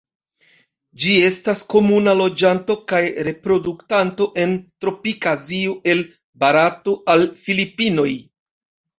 Ĝi 1.01 1.11
estas 1.25 1.59
komuna 1.73 2.13
loĝanto 2.21 2.75
kaj 2.91 3.01
reproduktanto 3.27 4.27
en 4.45 4.55
tropika 4.85 5.33
Azio 5.41 5.75
el 5.93 6.01
Barato 6.45 6.95
al 7.17 7.27
Filipinoj. 7.43 8.07